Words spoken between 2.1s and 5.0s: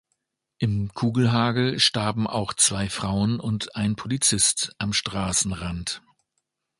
auch zwei Frauen und ein Polizist am